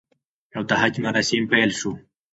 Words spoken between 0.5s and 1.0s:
او د حج